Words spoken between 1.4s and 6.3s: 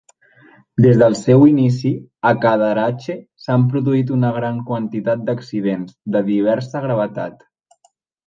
inici, a Cadarache s'han produït una gran quantitat d'accidents, de